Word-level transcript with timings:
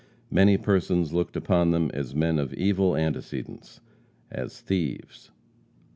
Many 0.31 0.57
persons 0.57 1.13
looked 1.13 1.37
upon 1.37 1.69
them 1.69 1.91
as 1.93 2.15
men 2.15 2.39
of 2.39 2.55
evil 2.55 2.97
antecedents 2.97 3.81
as 4.31 4.59
thieves. 4.59 5.29